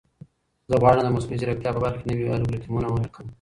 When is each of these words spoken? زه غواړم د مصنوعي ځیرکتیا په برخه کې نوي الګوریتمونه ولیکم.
زه 0.69 0.75
غواړم 0.81 1.03
د 1.05 1.09
مصنوعي 1.15 1.39
ځیرکتیا 1.41 1.71
په 1.73 1.81
برخه 1.85 1.99
کې 2.01 2.09
نوي 2.11 2.25
الګوریتمونه 2.37 2.87
ولیکم. 2.89 3.25